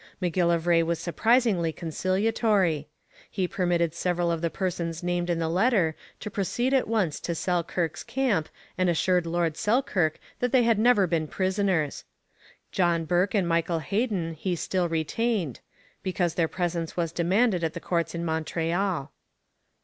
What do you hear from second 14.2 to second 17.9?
he still retained, because their presence was demanded in the